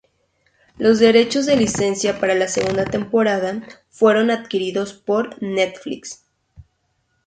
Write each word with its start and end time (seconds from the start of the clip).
Los 0.79 0.97
derechos 0.97 1.45
de 1.45 1.55
licencia 1.55 2.19
para 2.19 2.33
la 2.33 2.47
segunda 2.47 2.85
temporada 2.85 3.61
fueron 3.91 4.31
adquiridos 4.31 4.93
por 4.93 5.39
Netflix. 5.43 6.25